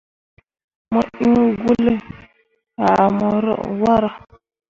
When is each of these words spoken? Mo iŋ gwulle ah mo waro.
Mo 0.91 1.01
iŋ 1.25 1.35
gwulle 1.61 1.93
ah 2.87 3.05
mo 3.17 3.27
waro. 3.81 4.09